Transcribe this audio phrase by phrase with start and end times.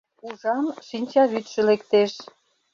[0.27, 2.13] Ужам: шинчавӱдшӧ лектеш.